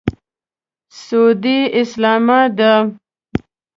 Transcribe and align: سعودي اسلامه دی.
سعودي 1.01 1.59
اسلامه 1.81 2.39
دی. 2.57 2.71